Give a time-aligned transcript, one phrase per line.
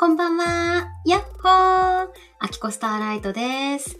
[0.00, 0.88] こんばんは。
[1.04, 2.08] やっほー。
[2.38, 3.98] アキコスターライトです。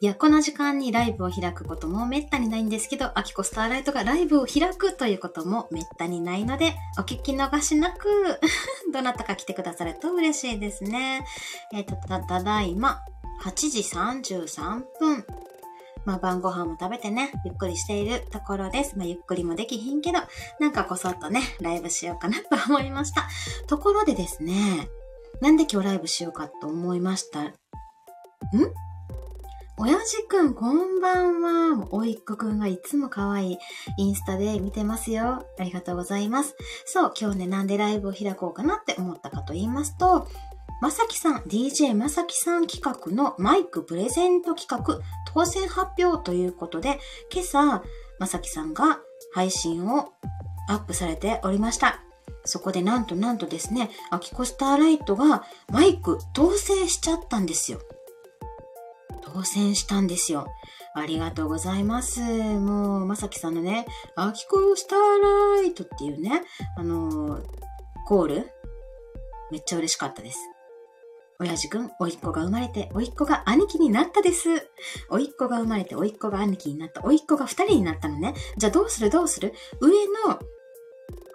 [0.00, 8.40] いや、この時間にライブを開くこともめったにないんですけど、アキコスターライトがライブを開くということもめったにないので、お聞き逃しなく、
[8.92, 11.24] どなたか来てくださると嬉しいですね。
[11.72, 12.98] えっ、ー、と、た、ただいま、
[13.44, 15.24] 8時33分。
[16.06, 18.96] まあ晩ご飯も食べてね、ゆっくりしているところです。
[18.96, 20.20] まあゆっくりもできひんけど、
[20.60, 23.28] なんかこそっとね、ライブしようかなと思いました。
[23.66, 24.88] ところでですね、
[25.40, 27.42] なんで今日ライブしようかと思いました？
[27.42, 27.52] ん？
[29.78, 31.88] 親父くん、こんばんは。
[31.90, 33.58] おいっ子くんがいつも可愛い
[33.98, 35.44] インスタで見てますよ。
[35.58, 36.56] ありがとうございます。
[36.86, 40.26] そう、今日ね、なんでライブを開こうかなって思ったかと言いますと、
[40.80, 45.02] まさきさん、DJ まさきさん企画のマイクプレゼント企画
[45.34, 46.98] 当選発表ということで、
[47.30, 47.82] 今朝、
[48.18, 49.00] まさきさんが
[49.34, 50.12] 配信を
[50.70, 52.05] アップされておりました。
[52.44, 57.80] そこでなんとなんとですね、アキコスターライトがマイク当選しちゃったんですよ。
[59.22, 60.46] 当選したんですよ。
[60.94, 62.20] ありがとうございます。
[62.20, 66.42] もう、まさきさんのね、アキコスターライトっていうね、
[66.76, 67.44] あのー、
[68.06, 68.50] コール、
[69.50, 70.38] めっちゃ嬉しかったです。
[71.38, 74.48] 親父くん、おいっ子が生まれて、おいっ子が兄貴になったです。
[75.10, 77.04] おいっ子が生まれて、おいっ子が兄貴になった。
[77.04, 78.32] おいっ子が二人になったのね。
[78.56, 79.52] じゃあどうするどうする？
[79.80, 80.40] 上の、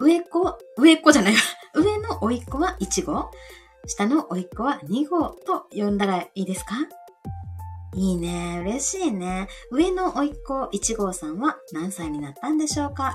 [0.02, 1.40] 上っ子、上っ子じゃないわ。
[1.74, 3.30] 上のおいっ子は1号。
[3.86, 6.74] 下のおいっ子は2号と呼んだらいいですか？
[7.94, 8.58] いいね。
[8.62, 9.46] 嬉しいね。
[9.70, 13.14] 上のおいっ子1号さんは何歳になったんでしょうか？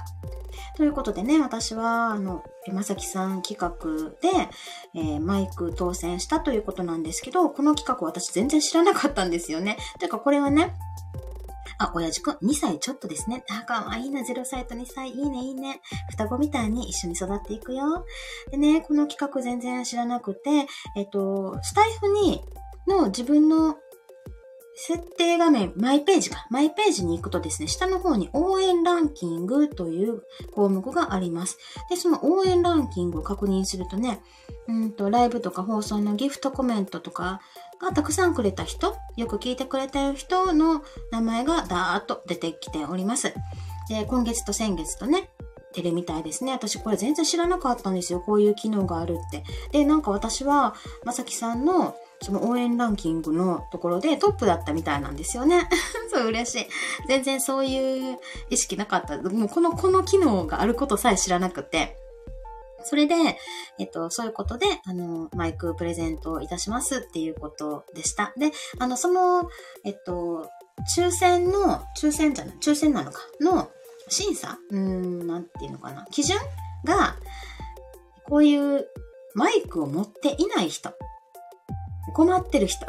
[0.78, 4.50] ということでね、私は、あの、まさきさん企画で、
[4.96, 9.78] えー、マイク当選したということなんですけど、この企画私全然知らなかったんですよね。
[10.00, 10.74] てかこれはね、
[11.80, 13.44] あ、親父くん、2歳ちょっとですね。
[13.50, 15.12] あ、かわいいな、0歳と2歳。
[15.12, 15.82] いいね、いいね。
[16.12, 18.06] 双子みたいに一緒に育っていくよ。
[18.52, 22.42] でね、この企画全然知らなくて、えっと、スタイフに、
[22.88, 23.76] の自分の
[24.80, 26.46] 設定画面、マイページか。
[26.52, 30.22] マイページに行くとですね、下の方に応援ランキングという
[30.54, 31.58] 項目があります。
[31.90, 34.22] で、その応援ランキングを確認するとね、
[34.68, 37.42] うんと、ライブとか放送のギフトコメントとか
[37.80, 43.34] がたくさんくれた人、よく聞いてくれてる人の名前がダーッと出てきております。
[43.90, 45.30] で、今月と先月とね、
[45.74, 46.54] 出るみたいですね。
[46.54, 48.20] 私これ全然知らなかったんですよ。
[48.20, 49.44] こういう機能があるって。
[49.72, 55.70] で、なんか私は、まさきさんのその応援ランキングのところでトップだったみたいなんですよね。
[56.12, 56.68] そう、嬉しい。
[57.08, 59.18] 全然そういう意識なかった。
[59.18, 61.98] もうこの、この機能があることさえ知らなくて。
[62.88, 63.16] それで、
[63.78, 68.34] えっと、そういうことで、あの、マイクプレゼントをいたしますっていうことでした。
[68.38, 69.50] で、あの、その、
[69.84, 70.50] えっと、
[70.98, 73.70] 抽選の、抽選じゃない、抽選なのか、の
[74.08, 74.58] 審査？
[74.70, 76.38] うーん、なんていうのかな、基準
[76.86, 77.18] が、
[78.26, 78.88] こういう
[79.34, 80.92] マイクを持っていない人
[82.14, 82.86] 困ってる人。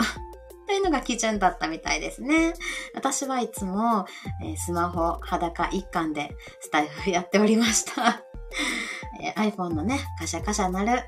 [0.69, 2.53] というのが基準だったみたいですね。
[2.95, 4.05] 私はいつも、
[4.45, 8.23] えー、スマホ裸一貫でスタイフやっておりました。
[9.23, 11.05] えー、iPhone のね、カシャカシャなる、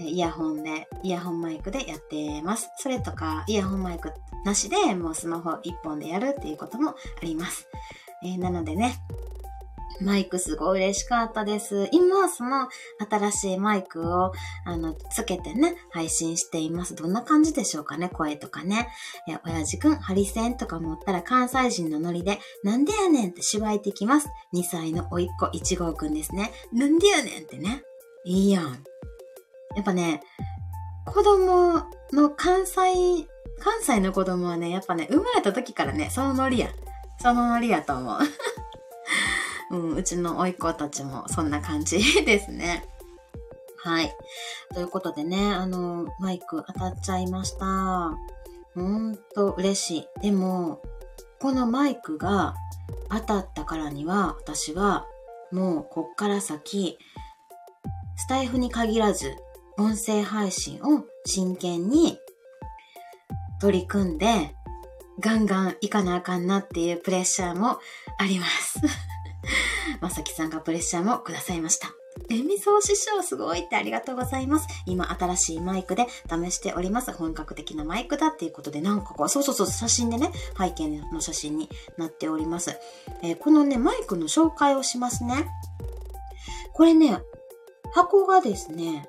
[0.00, 2.70] えイヤホンで、イヤホンマイクでやってます。
[2.78, 4.14] それとか、イヤホンマイク
[4.46, 7.68] なしでもうスマホ一本でやるっていうこともあります。
[8.24, 8.94] えー、なのでね、
[10.00, 11.88] マイクすごい嬉しかったです。
[11.92, 12.68] 今、その
[13.08, 14.32] 新しいマイクを、
[14.64, 16.94] あの、つけてね、配信しています。
[16.94, 18.88] どんな感じでしょうかね、声とかね。
[19.28, 24.28] え、親父くん、ハリセンとか持ったら関西人のノリで、なんでやねんってしばいてきます。
[24.54, 26.52] 2歳のおいっ子1号くんですね。
[26.72, 27.82] なんでやねんってね。
[28.24, 28.64] いいやん。
[29.76, 30.22] やっぱね、
[31.06, 31.82] 子供
[32.12, 33.26] の関西、
[33.60, 36.68] 関西の子供はね、やっぱね、生まれた時からね、そのノリや。
[37.20, 38.18] そのノリやと思う。
[39.70, 42.84] うん、うちの甥っ子たちもそんな感じですね。
[43.84, 44.12] はい。
[44.74, 48.16] ということでね、あの、マイク当たっちゃいました。
[48.74, 50.20] ほんと嬉しい。
[50.22, 50.82] でも、
[51.40, 52.54] このマイクが
[53.10, 55.06] 当たったからには、私は
[55.52, 56.98] もうこっから先、
[58.16, 59.36] スタイフに限らず、
[59.78, 62.18] 音声配信を真剣に
[63.60, 64.54] 取り組んで、
[65.20, 67.78] ガンガン行かなあかんなっていうプレッシャーも
[68.18, 68.80] あります。
[70.00, 71.94] まさきさんがプレッシャーもくださいました。
[72.30, 74.66] えみそう師匠すごいってありがとうございます。
[74.86, 77.12] 今新しいマイクで試しております。
[77.12, 82.76] 本格的なマイクだっていうことでなんかこう、そうそうそう、写真でね、背景の写真になっております。
[83.22, 85.48] えー、このね、マイクの紹介をしますね。
[86.72, 87.22] これね、
[87.92, 89.08] 箱がですね、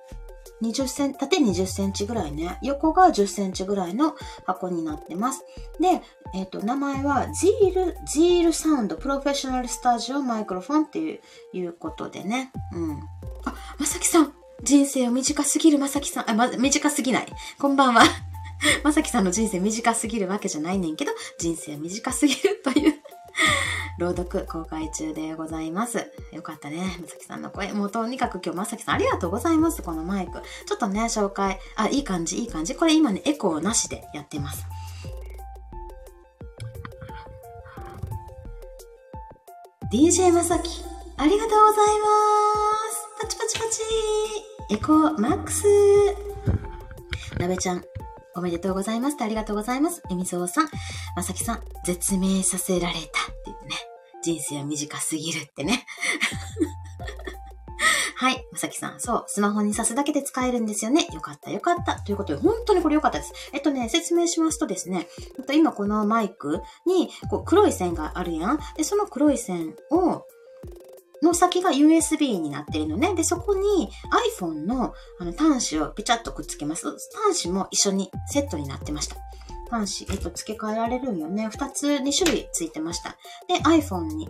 [0.61, 4.15] 20セン縦20センチぐらいね、横が10センチぐらいの
[4.45, 5.45] 箱になってます。
[5.79, 6.01] で、
[6.33, 11.19] えっ、ー、と、名前は、ジール、ジールサウンドプロフェッショナルスタジオマイクロフォンっていう、
[11.53, 12.51] いうことでね。
[12.73, 12.99] うん。
[13.45, 14.33] あ、まさきさん、
[14.63, 17.27] 人生を短すぎるまさきさん、あ、ま、短すぎない。
[17.59, 18.03] こんばんは。
[18.83, 22.93] まさきさんの人生短すぎるわけじゃないねんけど、人生短すぎるという
[23.99, 26.11] 朗読公開中でございます。
[26.31, 26.97] よかったね。
[27.01, 27.71] まさきさんの声。
[27.73, 29.81] もうとにかく今日まさきさんありがとうございます。
[29.81, 30.41] このマイク。
[30.65, 31.59] ちょっとね、紹介。
[31.75, 32.75] あ、いい感じ、いい感じ。
[32.75, 34.65] これ今ね、エコーなしでやってます。
[39.91, 40.83] DJ まさき、
[41.17, 42.07] ありがとうございま
[42.91, 43.09] す。
[43.21, 43.81] パチパチパチ。
[44.71, 45.65] エコーマックス。
[47.39, 47.83] なべちゃん、
[48.35, 49.17] おめでとうございます。
[49.19, 50.03] ありがとうございます。
[50.11, 50.69] えみぞうさん、
[51.15, 53.18] まさきさん、絶命させられた。
[54.21, 55.85] 人生は短すぎるってね。
[58.15, 58.45] はい。
[58.51, 58.99] まさきさん。
[58.99, 59.23] そう。
[59.27, 61.07] スマホに挿すだけで使えるんですよね。
[61.13, 62.01] よかった、よかった。
[62.01, 63.31] ということで、本当にこれよかったです。
[63.53, 65.07] えっとね、説明しますとですね、
[65.47, 68.59] と今このマイクに、こう、黒い線があるやん。
[68.75, 70.25] で、その黒い線を、
[71.21, 73.15] の先が USB になってるのね。
[73.15, 73.89] で、そこに
[74.37, 76.87] iPhone のあの端子をピチャッとくっつけます。
[77.25, 79.15] 端子も一緒にセットになってました。
[79.69, 81.47] 端子、えっと、付け替えられるんよね。
[81.49, 83.17] 二つ、二種類ついてました。
[83.47, 84.27] で、iPhone に、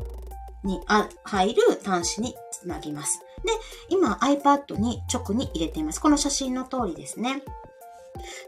[0.63, 3.19] にあ入る端子につなぎます。
[3.45, 3.53] で、
[3.89, 6.01] 今 iPad に直に入れています。
[6.01, 7.44] この写真の通りですね。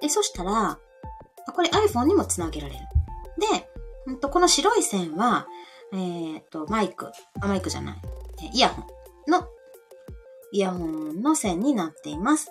[0.01, 0.77] で、そしたら、
[1.53, 2.79] これ iPhone にもつなげられる。
[3.39, 3.69] で、
[4.07, 5.47] うんと、この白い線は、
[5.93, 7.11] えー、っと、マイク、
[7.41, 8.01] あ、マイクじゃない。
[8.53, 8.83] イヤホ
[9.27, 9.47] ンの、
[10.51, 12.49] イヤホンの線になっています。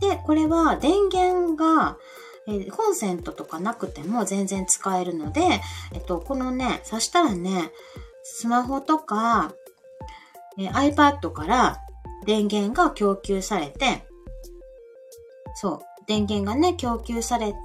[0.00, 1.96] で、これは電源が、
[2.48, 5.40] え、コンセントとかなくても全然使えるので、
[5.92, 7.70] えっと、このね、挿したらね、
[8.22, 9.52] スマホとか、
[10.58, 11.78] え、iPad から
[12.24, 14.06] 電源が供給されて、
[15.54, 17.58] そう、電源がね、供給されて、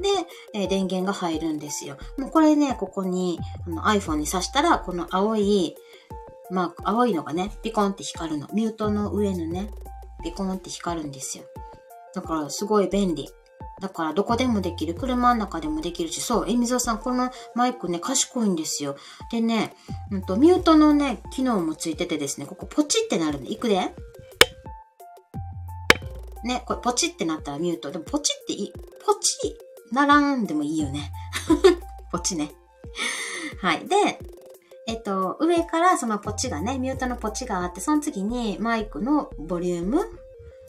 [0.00, 0.08] で、
[0.52, 1.96] え、電源が入るんですよ。
[2.18, 5.76] もうこれね、ここにあの iPhone に挿したら、この青い
[6.50, 8.48] まあ、青いのがね、ピコンって光るの。
[8.52, 9.70] ミュートの上のね、
[10.22, 11.44] ピコンって光るんですよ。
[12.14, 13.28] だから、すごい便利。
[13.80, 14.94] だから、どこでもできる。
[14.94, 18.96] 車の中でもできるし、そう、えみぞさん、このマイクね、賢いんですよ。
[19.30, 19.74] でね、
[20.10, 23.92] うんと、ミュートのね、機能もついててですね、ここポチってなるんで、いくで
[26.44, 27.90] ね、これポチってなったらミュート。
[27.90, 28.72] でも、ポチっていい、
[29.04, 29.58] ポチ
[29.92, 31.12] ならんでもいいよね。
[32.10, 32.52] ポチね。
[33.60, 33.86] はい。
[33.86, 33.96] で、
[34.86, 40.06] えっと、上からそのポチがね、ミュートのポチがあって、その次にマイクのボリューム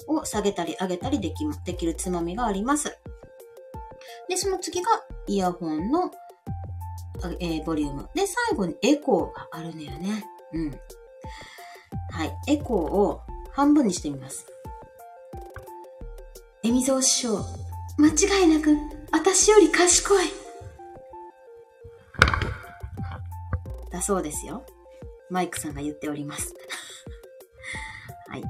[0.08, 2.98] を下げたり上げたりできできるつまみがあります。
[4.30, 4.92] で、その次が
[5.28, 6.12] イヤホンの、
[7.40, 8.10] えー、ボリューム。
[8.14, 10.26] で、最後にエコーがあるのよね。
[10.54, 10.72] うん。
[12.12, 12.36] はい。
[12.48, 13.22] エコーを
[13.52, 14.46] 半分にしてみます。
[16.64, 17.46] えみぞう師匠、
[17.98, 18.76] 間違いなく、
[19.12, 20.48] 私より賢い。
[23.92, 24.66] だそうですよ。
[25.30, 26.54] マイクさんが言っております。
[28.30, 28.44] はい。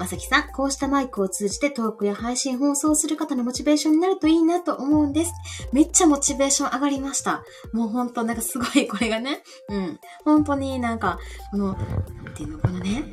[0.00, 5.32] まさきさん、こうしたマイクを通じてトークや配信放送する方のモチベーションになるといいなと思うんです。
[5.74, 7.44] めっちゃモチベーション上がりました。
[7.74, 10.00] もうほんとなんかすごいこれがね、うん。
[10.24, 11.18] 本当になんか、
[11.50, 13.04] この、なんていうの、このね、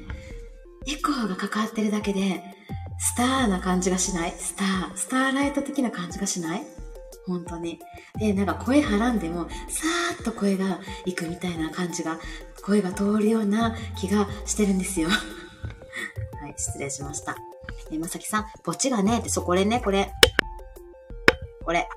[0.88, 2.42] エコーがかかってるだけで、
[3.00, 6.62] スターな感じがしないスター、スターライト的な感じがしない
[7.26, 7.82] 本当に。
[8.18, 12.18] で、なんか声はらんでも、さーっと声がいくみたいな感じが、
[12.64, 15.10] 声が通るような気がしてるんですよ。
[16.58, 17.38] 失礼しました。
[17.92, 20.12] え、まさきさん、ポチがね、って、そこれね、これ。
[21.64, 21.88] これ。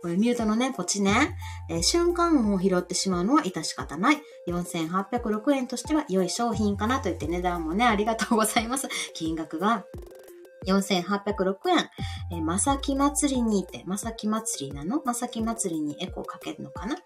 [0.00, 1.36] これミュートのね、ポチね、
[1.68, 4.22] えー、瞬間音を拾ってしまうのは致し方ない。
[4.46, 8.88] 4806円としては良い商品かなと言って値段もね、ありがとうございます。
[9.14, 9.84] 金額が
[10.66, 11.90] 4806円。
[12.30, 15.02] えー、まさき祭りにって、まさき祭りなの？
[15.04, 16.96] まさき祭りにエコーかけるのかな？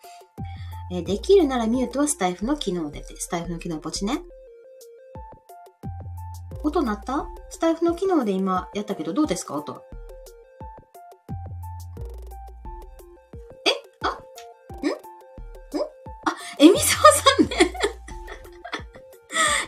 [0.92, 4.22] えー、できるならミュートはスタイフの機能でって、スタイフの機能ポチね。
[6.64, 7.26] 音鳴った？
[7.50, 9.54] スタイフの機能で今やったけど、どうですか？
[9.54, 9.82] 音。
[13.66, 13.70] え？
[14.02, 14.08] あ？
[14.08, 14.10] ん？
[14.10, 14.18] ん？
[16.24, 16.96] あ、えみそ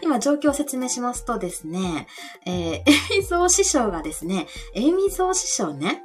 [0.02, 2.06] 今状況を説明しますとですね、
[2.44, 2.82] えー、エ
[3.18, 6.02] ミゾー師匠がですね、エミゾー師匠ね、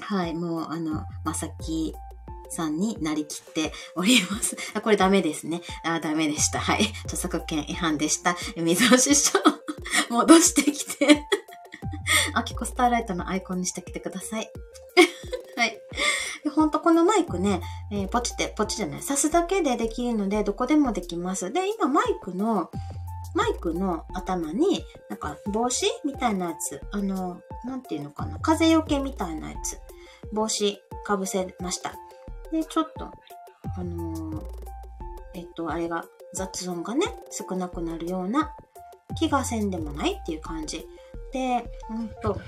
[0.00, 1.94] はい、もうあの、まさき
[2.50, 4.56] さんになりきっております。
[4.74, 5.62] あ、これダメですね。
[5.84, 6.58] あ、ダメでした。
[6.58, 6.92] はい。
[7.04, 8.36] 著作権違反でした。
[8.56, 9.38] エミゾー師匠、
[10.12, 11.26] 戻してきて
[12.34, 14.50] あきこスターライトのアイコンにしてきてください。
[15.56, 15.80] はい。
[16.54, 21.52] ほんとこのマイクね、えー、ポチって、ポチじゃない、刺すだけでできるので、どこでもできます。
[21.52, 22.70] で、今マイクの、
[23.34, 29.78] マイクの頭に、なんか帽子みたいなやつ、あの、なんていうのかな、風よけみたいなやつ、
[30.32, 31.94] 帽子かぶせました。
[32.50, 33.10] で、ちょっと、
[33.76, 34.42] あのー、
[35.34, 36.04] えっと、あれが、
[36.34, 38.54] 雑音がね、少なくなるような
[39.14, 40.86] 気がせんでもないっていう感じ。
[41.32, 42.40] で、うんと、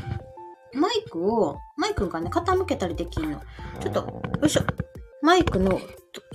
[0.73, 3.40] マイクを、マイクがね、傾けたりできんの。
[3.80, 4.62] ちょっと、よいしょ。
[5.23, 5.80] マイクの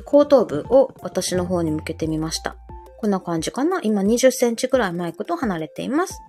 [0.05, 2.55] 後頭部を私の方に向けてみました。
[2.97, 6.21] こんな感じかな今20センチくらいマイクと離れています。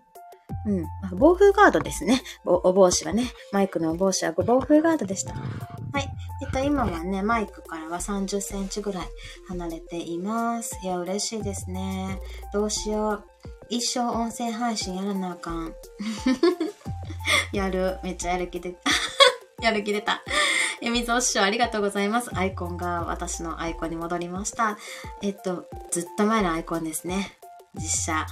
[0.67, 0.85] うん。
[1.17, 2.23] 防風ガードですね。
[2.45, 3.25] お帽子がね。
[3.53, 5.35] マイクのお帽子は防風ガードでした。
[5.35, 5.41] は
[5.99, 6.09] い。
[6.43, 9.07] えっと、今はね、マイクからは30センチぐらい
[9.49, 10.79] 離れています。
[10.83, 12.21] いや、嬉しいですね。
[12.53, 13.25] どうしよう。
[13.71, 15.73] 一生音声配信やらなあかん。
[17.55, 17.99] やる。
[18.03, 18.75] めっちゃやる気で、
[19.63, 20.25] やる気出た。
[20.83, 22.31] えみぞお師匠ありがとうございます。
[22.35, 24.77] アイコンが私のアイコンに戻りました。
[25.23, 27.39] えっと、ずっと前のアイコンですね。
[27.75, 28.27] 実写。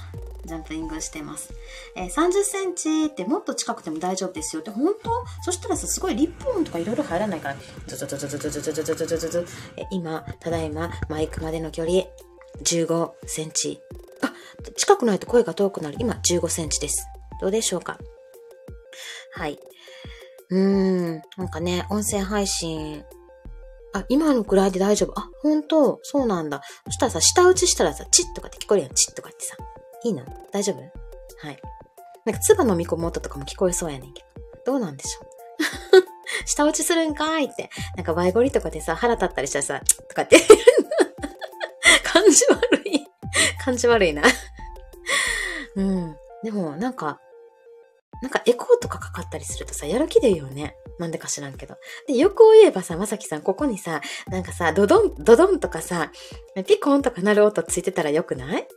[0.45, 1.53] ジャンプイングしてます。
[1.95, 5.09] えー、30センチってもっと近くても大丈夫ですよって、本当？
[5.43, 7.55] そしたらさ、すごいリップ音とかいろいろ入らないから、
[7.87, 9.45] ズズズズズズズズズズズズズ
[9.77, 12.03] え今、ただいま、マイクまでの距離、
[12.63, 13.79] 15センチ。
[14.75, 15.97] 近くないと声が遠くなる。
[15.99, 17.05] 今、15センチです。
[17.41, 17.97] どうでしょうか？
[19.33, 19.59] はい。
[20.49, 23.03] うーん、なんかね、音声配信、
[23.93, 25.19] あ、今のくらいで大丈夫？
[25.19, 25.99] あ、本当？
[26.03, 26.61] そうなんだ。
[26.85, 28.93] そしたらさ、下打ちしたらさ、チッとかって聞こえるやん。
[28.93, 29.55] チッとかってさ。
[30.03, 30.77] いいの大丈夫？
[30.81, 31.61] はい。
[32.25, 34.23] なんか、唾飲み込む音とかも聞こえそうやねんけ
[34.65, 34.73] ど。
[34.73, 35.29] どうなんでしょう？
[36.45, 37.69] 下打ちするんかーいって。
[37.95, 40.39] なんか、バイゴリとかでさ、腹立ったりしたらさ、とかって
[42.03, 43.07] 感じ悪い。
[43.63, 44.23] 感じ悪いな
[45.79, 46.15] うん。
[46.43, 47.19] でも、なんか、
[48.21, 50.75] なんかエコーとかかかったりするとさ、やる気でいいよね。
[50.99, 51.75] なんでか知らんけど。
[52.07, 56.11] で、横を言えばさ、まさきさん、ここにさ、なんかさ、ドドン、ドドンとかさ、
[56.67, 58.67] ピコンとかなる音ついてたらよくない？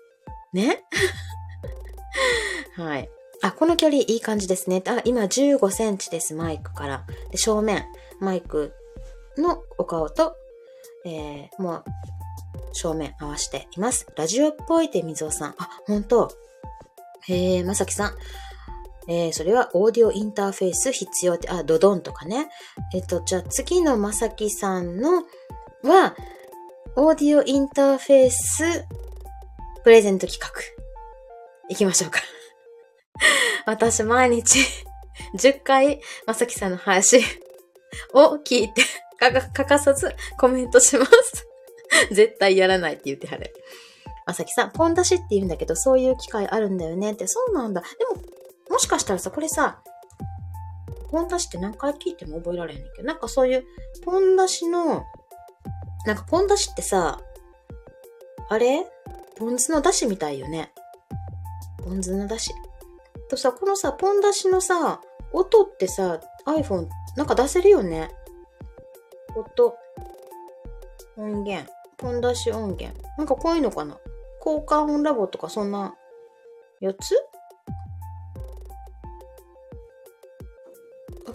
[0.52, 0.84] ね？
[2.76, 3.10] はい。
[3.42, 4.80] あ、この距離いい感じですね。
[4.86, 7.04] あ、今15センチです、マイクから。
[7.30, 7.84] で、正面、
[8.20, 8.72] マイク
[9.36, 10.36] のお顔と、
[11.04, 11.84] えー、もう、
[12.72, 14.06] 正面合わせています。
[14.16, 15.54] ラジオっぽいってみぞさん。
[15.58, 16.30] あ、ほんと。
[17.28, 18.14] へえ、まさきさん。
[19.08, 22.48] えー、それはオーディオインターフェース必要って、あ、ドドンとかね。
[22.94, 25.24] えっ、と、じゃあ次のまさきさんの
[25.82, 26.14] は、
[26.94, 28.84] オーディオインターフェース
[29.82, 30.50] プレゼント企画。
[31.68, 32.20] 行きましょうか。
[33.66, 34.58] 私毎日
[35.34, 37.20] 10回まさきさんの配信
[38.14, 38.82] を聞いて
[39.18, 41.46] 欠かさずコメントします
[42.10, 43.52] 絶対やらないって言ってはる。
[44.26, 47.80] まさきさん、ポン出しって言うんだけど、そういう機会あるんだよねって、そうなんだ。
[47.80, 48.22] でも、
[48.70, 49.82] もしかしたらさ、これさ、
[51.10, 53.64] ポン出しって何回聞いても覚えられへんねんけど、なんかそういう、
[54.04, 55.04] ポン出しの、
[56.06, 57.20] なんかポン出しってさ、
[58.48, 58.86] あれ？
[59.36, 60.72] ポン酢の出汁みたいよね。
[61.84, 62.54] ポン酢の出汁。
[63.28, 65.00] とさ、このさ、ポン出しのさ、
[65.32, 68.10] 音ってさ、iPhone なんか出せるよね。
[69.34, 69.74] 音。
[71.16, 71.70] 音源。
[71.96, 73.00] ポン出し音源。
[73.16, 73.98] なんかこういうのかな？
[74.44, 75.94] 交換音ラボとかそんな
[76.80, 77.14] やつ？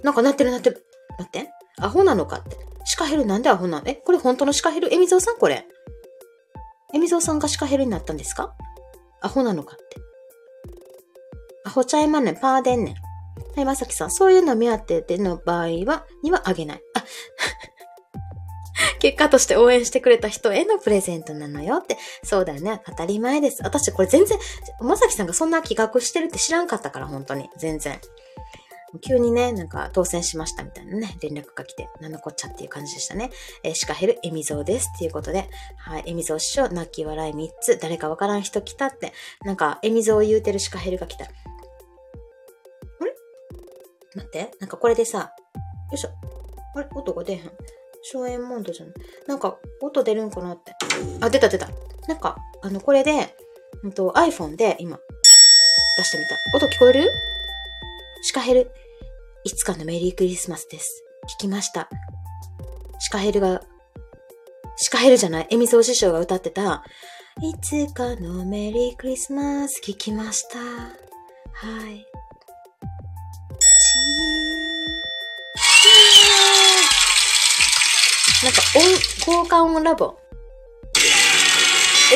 [0.03, 0.85] なんかなってるなってる。
[1.17, 1.49] 待って。
[1.79, 2.57] アホなのかって。
[2.85, 3.87] シカヘルなんでアホなの？
[3.87, 4.93] え、これ本当のシカヘル？
[4.93, 5.37] エミゾウさん？
[5.37, 5.65] これ。
[6.93, 8.53] エミゾウさんがシカヘルになったんですか？
[9.21, 9.83] アホなのかって。
[11.65, 12.95] アホちゃいまんねん、パーでんねん。
[13.55, 16.81] はい、まさきさん、そういうの目当てでの場合は、にはあげない。
[16.95, 17.03] あ、
[18.99, 21.97] 結果として応援してくれた人へのプレゼントなのよって。
[22.23, 22.81] そうだよね。
[22.85, 23.63] 当たり前です。
[23.63, 24.37] 私これ全然、
[24.81, 27.49] まさきさんがそんな企画してるって知らんかったから、本当に。
[27.57, 27.99] 全然。
[29.01, 33.31] 急にね、なんか当選しましたみたいなね、連絡が来て、なんのこっちゃっていう感じでしたね。
[33.61, 39.11] えー、シカヘル、エミゾウですっていうことで、はい、エミゾウ師匠、泣き笑い3つ、誰かわからん人来たって、
[39.43, 41.25] なんか、エミゾウ言うてるシカヘルが来た。
[41.25, 43.13] あれ？
[44.15, 45.33] 待って、なんかこれでさ、
[45.91, 46.09] よいしょ。
[46.75, 46.87] あれ？
[46.95, 47.51] 音が出へん。
[48.11, 48.93] 荘園モードじゃん。
[49.27, 50.73] なんか、音出るんかなって。
[51.21, 51.67] あ、出た出た。
[52.07, 53.35] なんか、あの、これで、
[53.83, 54.97] うんと、iPhone で今、
[55.97, 56.35] 出してみた。
[56.57, 57.09] 音聞こえる？
[58.23, 58.71] シカヘル、
[59.43, 61.03] いつかのメリークリスマスです。
[61.37, 61.89] 聞きました。
[62.99, 63.61] シカヘルが、
[64.77, 66.83] シカヘルじゃない、エミソー師匠が歌ってた、
[67.41, 70.59] いつかのメリークリスマス聞きました。
[70.59, 72.05] はい。
[78.47, 80.15] なんか音、交換音ラボ。
[82.13, 82.15] え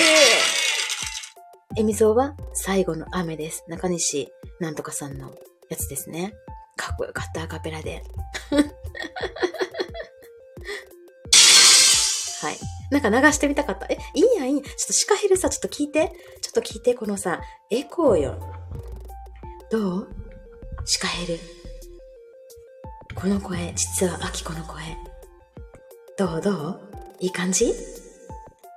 [1.76, 3.66] えー、エミゾは最後の雨です。
[3.68, 5.36] 中西なんとかさんの
[5.70, 6.34] やつですね。
[6.78, 8.02] かっこよかった、アカペラで。
[12.42, 12.58] はい。
[12.92, 13.88] なんか流してみたかった。
[13.88, 14.64] え、いいやん、いいやん。
[14.64, 16.14] ちょっとシカヘルさ、ちょっと聞いて。
[16.42, 18.40] ちょっと聞いて、このさ、エコーよ。
[19.70, 20.08] どう？
[20.86, 21.38] シカヘル。
[23.16, 24.96] この声、実はアキコの声。
[26.18, 26.80] どうどう？
[27.20, 27.74] いい感じ？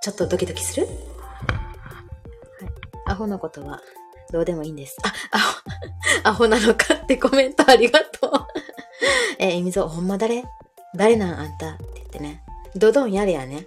[0.02, 0.86] ちょっとドキドキする？
[0.86, 0.94] はい。
[3.06, 3.80] アホのことは
[4.32, 4.96] どうでもいいんです。
[5.02, 8.30] あ、アホ、アホなのかってコメントありがとう。
[9.38, 10.44] えー、えみぞ、ほんま誰？
[10.96, 12.42] 誰なんあんたって言ってね。
[12.76, 13.66] ドドンやれやね。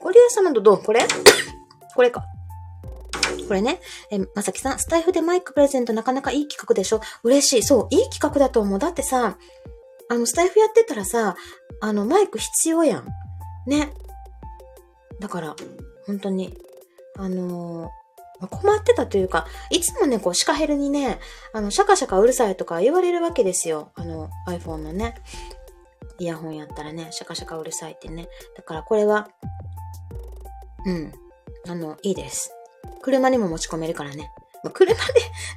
[0.00, 1.00] おりやさまドドン、これ？
[1.94, 2.24] これか。
[3.48, 7.00] これね、え、まさきさん、スタイフでマイクプレゼントなかなかいい企画でしょ？
[7.22, 7.62] 嬉しい。
[7.62, 8.78] そう、いい企画だと思う。
[8.78, 9.36] だってさ、
[10.08, 11.36] あの、スタイフやってたらさ、
[11.80, 13.06] あの、マイク必要やん。
[13.66, 13.92] ね。
[15.20, 15.56] だから、
[16.06, 16.56] 本当に、
[17.16, 21.20] あのー、困ってたというか、いつもね、こう、シカヘルにね、
[21.52, 23.92] あの、シャカシャカうるさいとか言われるわけですよ。
[23.94, 25.14] あの、iPhone のね、
[26.18, 28.28] イヤホンやったらね、シャカシャカうるさいってね。
[28.56, 29.28] だからこれは、
[30.84, 31.12] うん、
[31.68, 32.52] あの、いいです。
[33.02, 34.30] 車にも持ち込めるからね。
[34.64, 35.00] ま、車で、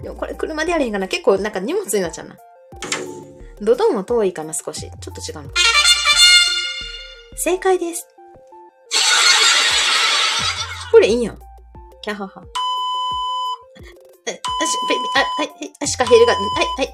[0.03, 1.07] でもこれ車でやれへんかな。
[1.07, 2.37] 結構なんか荷物になっちゃうな。
[3.61, 4.81] ドドンも遠いかな、少し。
[4.81, 5.53] ちょっと違うの。
[7.37, 8.07] 正解です。
[10.91, 11.39] これいいやん。
[12.01, 12.41] キャハハ。
[12.41, 12.47] あ、し、
[15.15, 16.43] あ、はい、はい、シカヘルが、はい、
[16.77, 16.93] はい、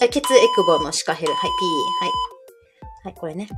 [0.00, 0.10] はい。
[0.10, 1.32] ケツエクボのシカヘル。
[1.32, 2.04] はい、ピー。
[2.04, 2.12] はい。
[3.04, 3.48] はい、これね。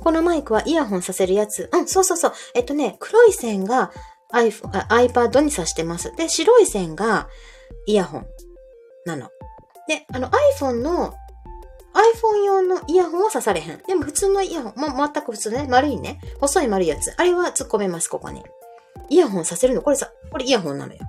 [0.00, 1.70] このマイクはイヤホンさせるやつ。
[1.72, 2.32] うん、そうそうそう。
[2.54, 3.92] えっとね、黒い線が
[4.32, 6.14] iPhone、iPad に挿してます。
[6.16, 7.28] で、白い線が
[7.86, 8.26] イヤホン
[9.06, 9.30] なの。
[9.88, 11.14] で、あの iPhone の
[11.94, 13.78] iPhone 用のイヤホンは刺されへん。
[13.86, 16.20] でも普通のイヤホン、ま、全く普通ね、丸いね。
[16.40, 17.14] 細い丸いやつ。
[17.16, 18.42] あれは突っ込めます、ここに。
[19.08, 19.82] イヤホンさせるの？
[19.82, 21.00] これさ、これイヤホンなのよ。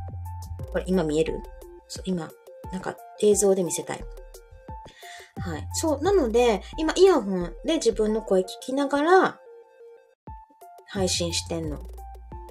[0.72, 1.42] これ今見える？
[1.88, 2.30] そう、今、
[2.72, 4.06] なんか映像で見せたい。
[5.38, 5.68] はい。
[5.74, 6.04] そう。
[6.04, 9.40] なので、今イヤホンで自分の声聞きながら、
[10.88, 11.80] 配信してんの。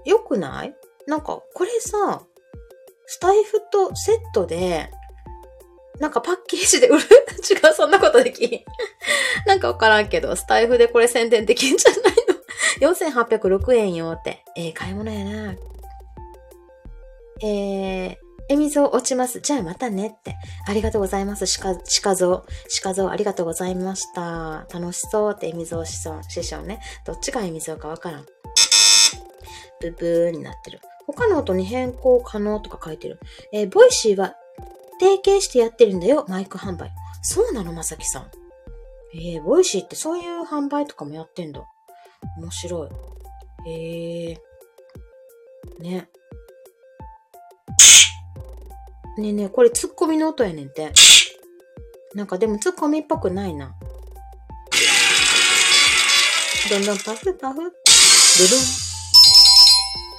[0.04, 0.74] よくない？
[1.06, 2.22] なんか、これさ、
[3.06, 4.90] スタイフとセットで、
[6.00, 7.04] なんかパッケージで売る？
[7.50, 8.64] 違う、そんなことできん。
[9.46, 12.02] なんかわからんけど、スタイフでこれ宣伝できんじゃない
[12.80, 14.44] の ?4806 円よって。
[14.56, 15.54] ええー、買い物やな。
[17.42, 18.16] えー、
[18.48, 19.40] えみぞ落ちます。
[19.40, 20.36] じゃあまたねって。
[20.66, 21.46] ありがとうございます。
[21.46, 22.70] しか、しかぞう。
[22.70, 24.66] しかぞう、ありがとうございました。
[24.72, 26.80] 楽しそうってえみぞ師匠、師匠ね。
[27.06, 28.26] どっちがえみぞかわからん。
[29.80, 30.80] ブブーになってる。
[31.06, 33.18] 他の音に変更可能とか書いてる。
[33.52, 34.34] えー、ボイシーは
[35.00, 36.90] 提携してやってるんだよ、マイク販売。
[37.22, 38.30] そうなの、まさきさん。
[39.14, 41.62] えー、ボイシーってそういう販売とかもやってんだ。
[42.38, 43.70] 面白い。
[43.70, 45.82] えー。
[45.82, 46.08] ね。
[49.16, 50.92] ねえねえ、これツッコミの音やねんて。
[52.14, 53.74] なんかでもツッコミっぽくないな。
[56.70, 57.60] どんどんパフパフ。
[57.60, 57.70] ドドン。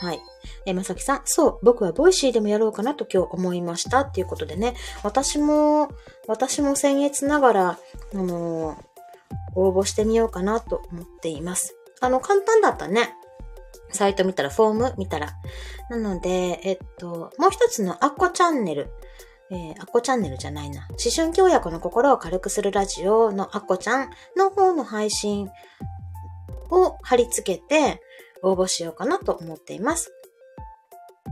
[0.07, 0.34] はい。
[0.65, 5.89] えまさきさん、そう、僕はボイシーでもやろうかなと今日思いましたっていうことでね、私も、
[6.27, 7.79] 私も先月ながら、
[8.13, 8.77] あのー、
[9.55, 11.75] 応募してみようかなと思っています。
[12.01, 13.15] あの、簡単だったね。
[13.91, 15.33] サイト見たら、フォーム見たら。
[15.89, 18.91] なので、えっと、もう一つのアッコチャンネル。
[19.51, 20.87] えー、アッコチャンネルじゃないな。
[20.89, 25.49] 思春期親子の心を軽くするラジオのアッコちゃんの方の配信
[26.71, 28.01] を貼り付けて
[28.41, 30.14] 応募しようかなと思っています。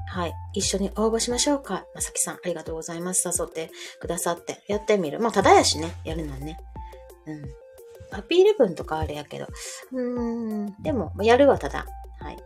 [0.08, 0.34] はい。
[0.54, 1.86] 一緒に応募しましょうか。
[1.96, 3.28] まさきさん、ありがとうございます。
[3.28, 4.64] 誘ってくださって。
[4.68, 5.20] やってみる。
[5.20, 5.94] まあ、ただやしね。
[6.04, 6.58] やるのね。
[7.26, 7.44] うん。
[8.18, 9.48] アピール文とかあれやけど。
[9.92, 10.82] うーん。
[10.84, 11.86] でも、やるはただ。
[12.20, 12.38] はい。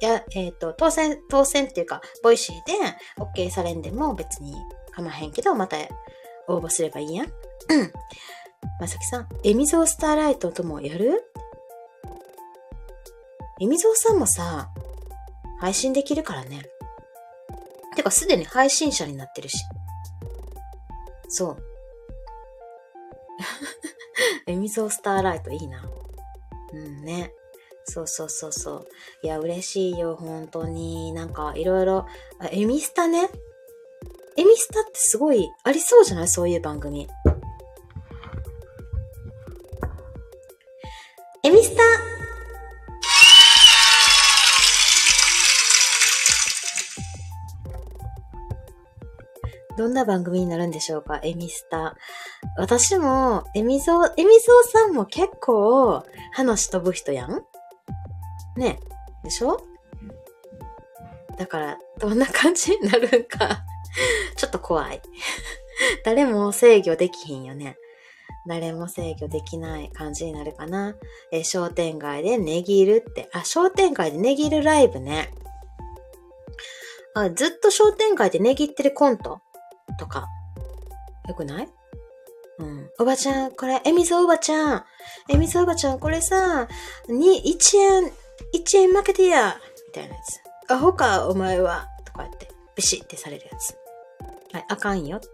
[0.00, 2.72] や、えっ、ー、と、当選、当選っていうか、ボイシーで
[3.18, 4.54] OK されんでも別に
[4.92, 5.76] 構わへんけど、また
[6.48, 7.26] 応募すればいいやん。
[7.26, 7.32] うん。
[8.80, 11.22] まさきさん、エミゾースターライトともやる？
[13.60, 14.70] エミゾーさんもさ、
[15.60, 16.62] 配信できるからね。
[18.00, 19.58] てか、すでに配信者になってるし。
[21.28, 21.62] そう。
[24.50, 25.82] エミゾースターライトいいな。
[26.72, 27.32] うんね。
[27.84, 28.88] そうそうそうそう。
[29.22, 31.12] いや、嬉しいよ、本当に。
[31.12, 32.06] なんか、いろいろ。
[32.50, 33.28] エミスタね。
[34.36, 36.28] エミスタってすごいありそうじゃない？
[36.28, 37.08] そういう番組。
[49.80, 51.20] どんな番組になるんでしょうか？
[51.22, 51.96] エミスタ。
[52.58, 57.42] 私も、エミゾー、エミゾーさんも結構、話飛ぶ人やん？
[58.56, 58.78] ね
[59.24, 59.64] でしょ？
[61.38, 63.64] だから、どんな感じになるんか
[64.36, 65.00] ちょっと怖い
[66.04, 67.78] 誰も制御できひんよね。
[68.46, 70.94] 誰も制御できない感じになるかな。
[71.32, 73.30] え商店街で値切るって。
[73.32, 75.30] あ、商店街で値切るライブね。
[77.14, 79.40] あ、ずっと商店街で値切ってるコント？
[80.00, 80.26] とか。
[81.28, 81.68] よくない？
[82.58, 82.90] うん。
[82.98, 84.84] おばちゃん、これ、えみぞおばちゃん。
[85.28, 86.66] えみぞおばちゃん、これさ、
[87.08, 88.04] に、1円、
[88.54, 89.56] 1円負けてや。
[89.88, 90.72] みたいなやつ。
[90.72, 91.88] アホか、お前は。
[92.04, 92.50] とか言って。
[92.74, 93.76] ビシってされるやつ。
[94.52, 95.28] はい、あかんよって。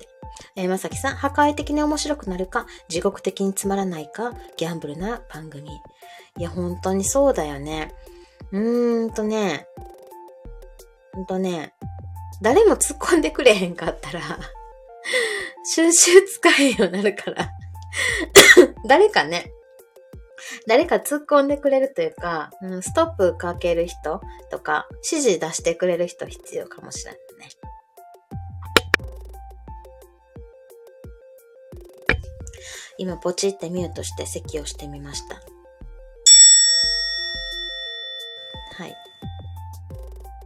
[0.57, 5.71] えー、まさきさん、破壊的に面白くなるか、地獄的につまらないか、ギャンブルな番組。
[6.39, 7.95] いや、本当にそうだよね。
[8.53, 9.67] うーんとね、
[11.13, 11.73] ほんとね、
[12.43, 14.21] 誰も突っ込んでくれへんかったら
[15.75, 17.51] 収集使えんようになるから
[18.87, 19.53] 誰かね、
[20.67, 27.27] 誰か突っ込んでくれるというか、うん、ストップかける人とか、指示出してくれる人必要かもしれないね。
[32.99, 35.35] 今、ポチってミュートして席をしてみました。
[35.35, 35.41] は
[38.87, 38.97] い。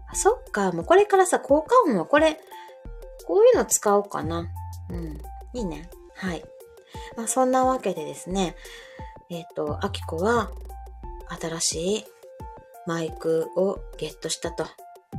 [0.09, 0.73] あ、そっか。
[0.73, 2.41] もうこれからさ、効果音はこれ、
[3.31, 4.49] こういうの使おうかな。
[4.89, 5.21] うん。
[5.55, 5.89] いいね。
[6.17, 6.43] はい。
[7.17, 8.57] まあ、そんなわけでですね、
[9.31, 10.51] えっ、ー、と、あきこは、
[11.41, 12.05] 新しい
[12.89, 14.67] マイクをゲットしたと。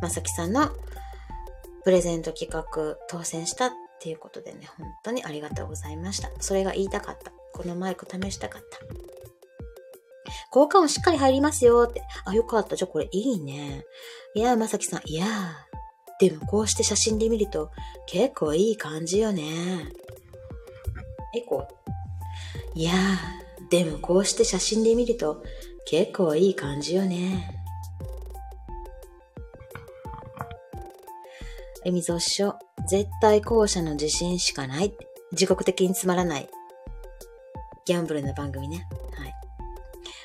[0.02, 0.72] まさきさんの
[1.86, 3.72] プレゼント企画当選したっ
[4.02, 6.30] ていうことでね、本当にありがとうございました。
[6.42, 7.32] それが言いたかった。
[7.54, 8.80] このマイク試したかった。
[10.50, 12.04] 効果音しっかり入りますよって。
[12.26, 12.76] あ、よかった。
[12.76, 13.86] じゃあこれいいね。
[14.36, 15.71] いや、まさきさん、いやー
[16.22, 17.72] でもこうして写真で見ると
[18.06, 19.44] 結構いい感じよね。
[21.36, 21.68] エコ
[22.76, 22.94] いや
[23.72, 25.44] でもこうして写真で見ると
[25.84, 27.58] 結構いい感じよね。
[31.84, 32.54] えみぞ師匠、
[32.88, 34.94] 絶対後者の自信しかない。
[35.32, 36.50] 自国的につまらない。
[37.86, 38.88] ギャンブルの番組ね。
[39.16, 39.34] はい。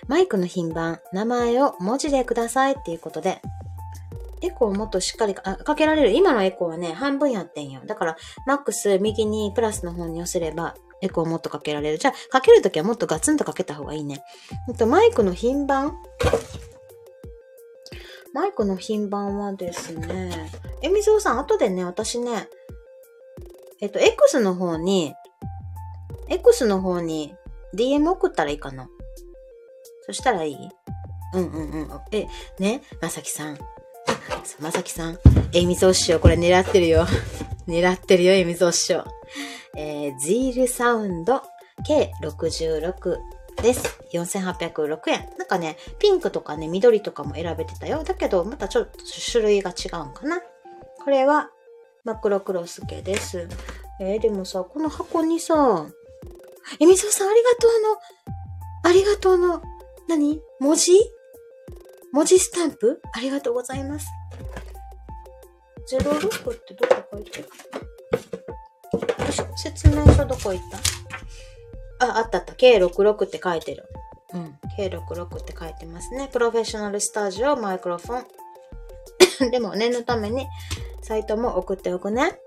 [0.09, 3.40] マイクの品番、名前を文字でくださいっていうことで、
[4.42, 6.12] エコーをもっとしっかりあかけられる。
[6.12, 7.81] 今のエコーはね、半分やってんよ。
[7.87, 11.99] だから、マックス右にプラスの方に寄せれば、エコーをもっとかけられる。
[11.99, 14.22] じゃあ、かけるときはもっとガツンとかけた方がいいね。
[14.79, 15.96] とマイクの品番
[18.33, 20.51] マイクの品番はですね、
[20.83, 22.49] えみぞうさん、後でね、私ね、
[23.81, 25.14] えっと、X の方に、
[26.29, 27.35] X の方に
[27.75, 28.88] DM 送ったらいいかな。
[30.07, 30.57] そしたらいい？
[31.35, 32.01] うんうんうん。
[32.12, 32.27] え、
[32.59, 33.59] ね、まさきさん。
[34.61, 35.18] まさきさん。
[35.52, 37.06] えみぞ師匠、これ狙ってるよ。
[37.66, 39.04] 狙ってるよ、えみぞ師匠。
[39.76, 41.42] えー、ジールサウンド
[41.87, 43.16] K66
[43.62, 43.98] です。
[44.12, 45.28] 4806円。
[45.38, 48.04] なんかね、ピンクとかね、緑とかも選べてたよ。
[48.04, 48.98] だけど、またちょっと
[49.32, 50.40] 種類が違うんかな。
[51.04, 51.50] これは、
[52.04, 53.48] マクロクロスケです。
[54.00, 55.87] えー、でもさ、この箱にさ、
[56.80, 57.98] えみそさんありがとうの、
[58.82, 59.62] ありがとうの、
[60.09, 60.40] 何？
[60.61, 60.92] 文字？
[62.12, 63.00] 文字スタンプ？
[63.12, 64.06] ありがとうございます。
[65.90, 67.49] 06ってどこ書いてる？
[69.57, 70.64] 説明書どこ行っ
[71.99, 72.53] たあ、あったあった。
[72.53, 73.85] K66 って書いてる。
[74.35, 74.59] うん。
[74.79, 76.29] K66 って書いてますね。
[76.33, 79.51] プロフェッショナルスタジオ、マイクロフォン。
[79.51, 80.46] でも念のために、
[81.03, 82.38] サイトも送っておくね。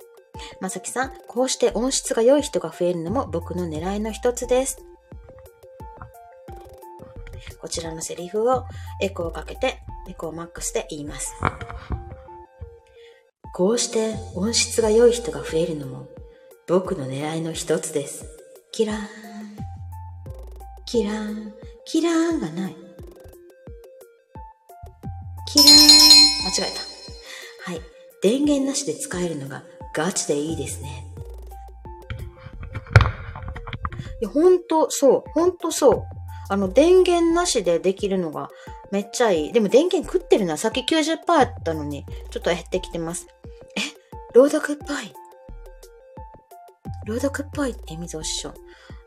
[0.62, 4.84] まさきさん、こうして音質が良い人が増えるのも僕の狙いの一つです。
[7.60, 8.66] こちらのセリフを
[9.02, 11.34] エコーをかけて、エコーマックスで言います。
[13.60, 16.08] こうして音質が良い人が増えるのも
[16.66, 18.26] 僕の狙いの一つです。
[18.72, 19.00] キラーン、
[20.86, 22.76] キラーン、キラーンがない。
[25.46, 25.78] キラーン、
[26.46, 26.74] 間違え
[27.66, 27.70] た。
[27.70, 27.82] はい。
[28.22, 31.06] 電源なしで使えるのがガチでいいですね。
[34.22, 35.32] いや、ほんと、そう。
[35.34, 36.04] ほんとそう。
[36.48, 38.52] あの、電源なしでできるのが
[38.90, 39.52] めっちゃいい。
[39.52, 40.56] でも電源食ってるな。
[40.56, 43.28] さっき90%あったのに、ちょっと減ってきてます。
[44.40, 45.14] 朗読っぽい。
[47.06, 48.54] 朗読っぽい、えみぞ師匠。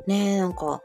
[0.06, 0.82] ねえ、なんか、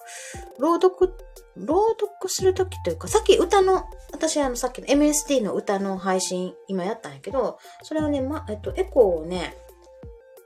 [0.58, 1.14] 朗読、
[1.58, 9.54] 朗読するときというか、さっき歌の、私あのさっきの MSD の歌の配信今やったんやけど、それはね、ま、えっと、エコーをね、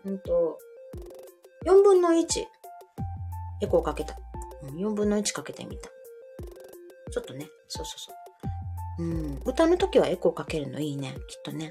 [0.03, 0.57] うんと、
[1.67, 2.23] 4分の1、
[3.61, 4.15] エコーかけた。
[4.63, 5.91] 4分の1かけてみた。
[7.11, 8.20] ちょっとね、そうそうそう。
[8.99, 9.41] うん。
[9.45, 11.15] 歌の時はエコーかけるのいいね。
[11.27, 11.69] きっとね。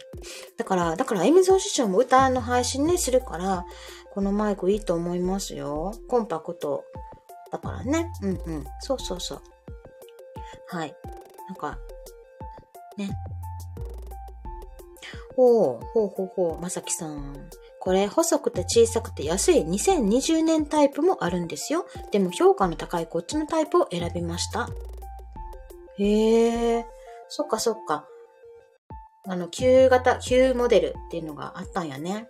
[0.57, 3.65] だから、だから、エミゾー師匠も歌の配信ね、するから、
[4.13, 5.93] このマイクいいと思いますよ。
[6.09, 6.85] コンパクト。
[7.53, 8.11] だからね。
[8.23, 8.65] うんうん。
[8.81, 9.43] そうそうそう。
[10.69, 10.95] はい。
[11.49, 11.79] なんか、
[12.97, 13.11] ね。
[15.37, 17.49] ほう、ほうほうほう、まさきさん。
[17.81, 21.87] これ、細くて小さくて安い2020年タイプもあるんですよ。
[22.13, 24.69] でも評価の高いこっちのタイプを選びました。
[25.99, 26.87] へえ、
[27.31, 28.05] そっかそっか。
[29.27, 32.29] あの、旧型、旧モデルっていうのがあったんやね。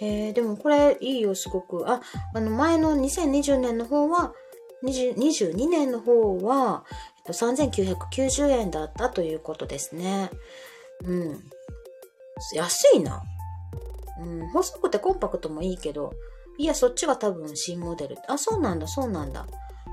[0.00, 1.88] へえ、でもこれいいよ、すごく。
[1.88, 2.00] あ、
[2.34, 4.32] あの、前の2020年の方は、
[4.82, 6.84] 20 22年の方は、
[7.18, 10.30] えっと、3990円だったということですね。
[11.04, 11.40] うん。
[12.54, 13.22] 安いな。
[14.20, 16.14] うん、細くてコンパクトもいいけど、
[16.56, 18.18] いや、そっちが多分新モデル。
[18.28, 19.46] あ、そうなんだ、そうなんだ。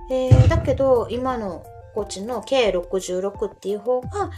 [0.10, 1.66] えー、だけど、今の
[1.98, 4.30] こっちの K66 っていう方が、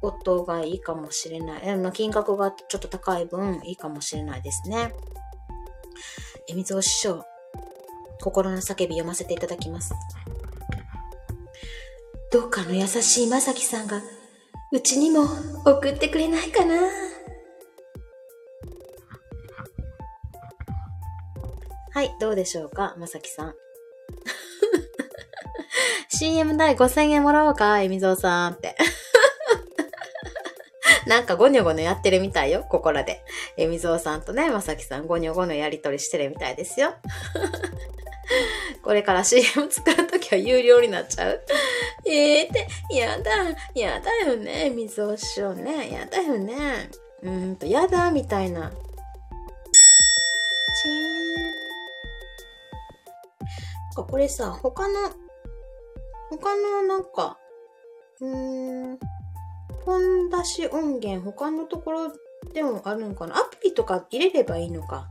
[0.00, 1.68] 音がいいかもしれない。
[1.68, 4.94] あの金額がちょっと高い分いいかもしれないですね。
[6.48, 7.24] えみぞ師匠、
[8.20, 9.92] 心の叫び読ませていただきます。
[12.30, 14.00] どっかの優しいまさきさんが、
[14.70, 15.24] うちにも
[15.66, 16.76] 送ってくれないかな？
[21.90, 23.54] はい、どうでしょうか、まさきさん。
[26.22, 28.76] CM 代5000円もらおうか、えみぞうさんって。
[31.08, 33.24] なんかゴニョゴニョやってるみたいよ、ここらで。
[33.56, 36.94] えみぞうさんとね、まさきさんゴニョゴニョやりとりしてるみたいですよ。
[38.84, 41.42] これから CM 作るときは有料になっちゃう
[42.06, 43.32] ええ、って、やだ、
[43.74, 46.88] やだよね、みぞう師匠ね、やだよね。
[47.24, 48.70] うんと、やだ、みたいな。
[48.70, 54.06] チーン。
[54.06, 55.10] これさ、他の、
[56.32, 57.36] 他のなんか、
[58.20, 58.98] うーん、
[59.84, 62.12] 本出し音源他のところ
[62.54, 63.36] でもあるのかな？
[63.36, 65.08] アプリとか入れればいいのか。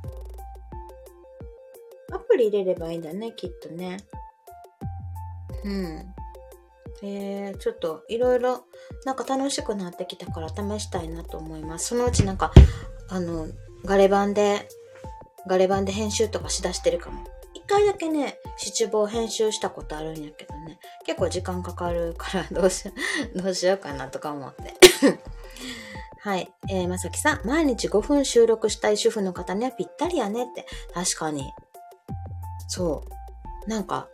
[2.11, 3.97] アプリ入れればいいんだね、きっとね。
[5.63, 6.13] うん。
[7.03, 8.65] えー、ちょっといろいろ
[9.05, 11.89] なんか楽しくなってきたから試したいなと思います。
[11.89, 12.51] そのうちなんか、
[13.09, 13.47] あの、
[13.85, 14.67] ガレ版で、
[15.47, 17.23] ガレ版で編集とかしだしてるかも。
[17.53, 20.79] 一回だけね、七望編集したことあるんやけどね。
[21.05, 22.91] 結構時間かかるから どうしよ
[23.35, 24.73] う、 どうしようかなとか思って
[26.19, 26.51] はい。
[26.69, 30.67] えー、まさきさん、毎日5分収録したい主婦の方にはぴったりやねって。
[30.93, 31.51] 確かに。
[32.67, 33.03] そ
[33.65, 33.69] う。
[33.69, 34.07] なんか、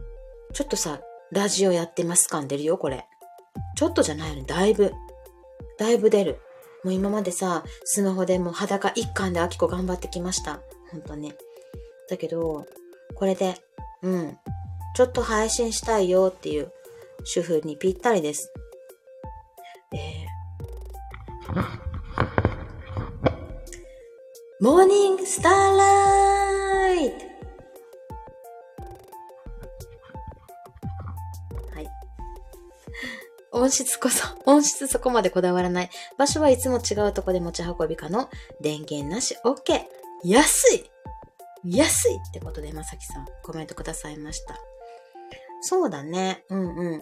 [0.53, 3.05] ちょっとさ、ラジオやってます感出るよ、これ。
[3.75, 4.93] ちょっとじゃないよね、だいぶ。
[5.77, 6.39] だいぶ出る。
[6.83, 10.61] もう今までさ、スマホでもう裸一貫でアキコ頑張ってきました。
[10.91, 11.35] ほんとね。
[12.09, 12.65] だけど、
[13.15, 13.55] これで、
[14.07, 14.37] うん。
[14.95, 16.71] ちょっと配信したいよっていう
[17.25, 18.53] 主婦にぴったりです。
[19.93, 21.65] えー、
[24.61, 27.15] モーニングスターライト
[31.75, 31.87] はい。
[33.51, 35.89] 音質こそ、音質そこまでこだわらない。
[36.17, 38.29] 場所はいつも違うとこで持ち運び可能。
[38.61, 39.81] 電源なし OK。
[40.23, 40.89] 安い
[41.65, 44.57] 安いってことで、まさきさんコメントくださいました。
[45.61, 46.43] そうだね。
[46.49, 47.01] うんうん。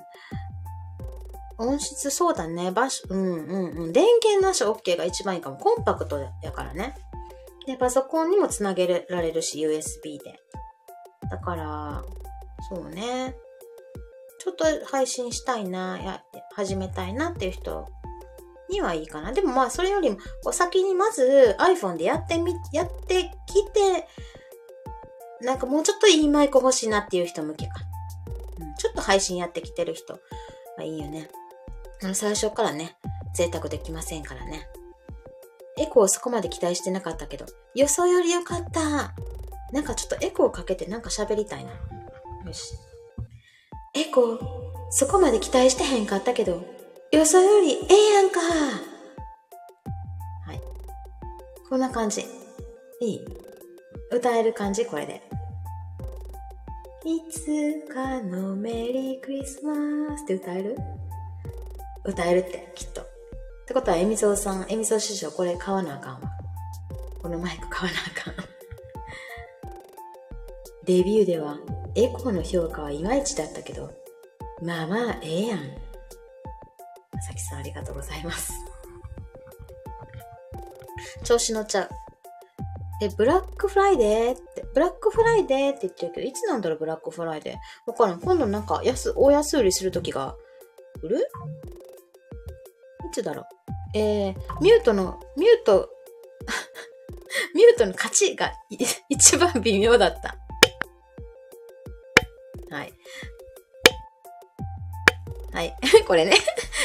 [1.57, 2.71] 音質そうだね。
[2.71, 3.93] 場所、うんうんうん。
[3.93, 5.57] 電源なし OK が一番いいかも。
[5.57, 6.95] コンパクトやからね。
[7.65, 10.39] で、パソコンにもつなげられるし、USB で。
[11.29, 12.03] だから、
[12.69, 13.35] そうね。
[14.39, 17.87] ちょっと配信したいな、や、始めたいなっていう人
[18.69, 19.31] にはいいかな。
[19.31, 24.07] でもまあ、それよりも、お先にまず iPhone でやってみ、やってきて、
[25.41, 27.73] なんかもうちょっといいマイク欲しいなっていう人向けか。
[28.59, 30.19] うん、ちょっと配信やってきてる人
[30.77, 31.29] はいいよね。
[32.13, 32.97] 最初からね、
[33.33, 34.67] 贅沢できませんからね。
[35.77, 39.13] エコーそこまで期待してなかったけど、予想より良かった。
[39.73, 41.71] なんかちょっとエコーかけてなんか喋りたいな。
[41.71, 42.75] よし。
[43.93, 44.39] エコー、
[44.89, 46.63] そこまで期待してへんかったけど、
[47.11, 48.39] 予想よりええやんか。
[50.45, 50.61] はい。
[51.69, 52.25] こんな感じ。
[53.01, 53.25] いい
[54.11, 55.24] 歌える感じこれで。
[57.07, 60.75] いつかのメリークリスマスって歌える？
[62.03, 63.01] 歌えるって、きっと。
[63.01, 63.05] っ
[63.67, 66.21] てことは、エミゾーさん、エミゾー師匠、これ買わなあかんわ。
[67.21, 68.33] このマイク買わなあかん。
[70.85, 71.59] レビューでは、
[71.93, 73.91] エコーの評価はいまいちだったけど、
[74.63, 75.59] まあまあ、ええやん。
[75.59, 78.51] まさきさん、ありがとうございます。
[81.23, 81.89] 調子乗っちゃう。
[83.01, 87.55] え、ブラックフライデーって、ブラックフライデーって言ってるけど、いつなんだろう、ブラックフライデー。
[87.87, 88.19] わからん。
[88.19, 90.35] 今度なんか、安、大安売りするときが、
[91.01, 91.19] 売る？
[91.19, 93.45] いつだろう？
[93.97, 95.89] えー、ミュートの、ミュート、
[97.55, 98.51] ミュートの勝ちが
[99.07, 100.35] 一番微妙だった。
[102.75, 102.93] はい。
[105.53, 105.75] はい。
[106.05, 106.33] これね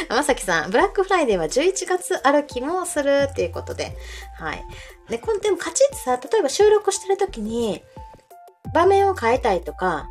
[0.09, 3.97] まさきさん、ブラックフライデーは11月ある気もするっていうことで、
[4.39, 4.65] はい。
[5.11, 7.83] で、こんでもカチってさ、例えば収録してる時に、
[8.73, 10.09] 場面を変えたいとか、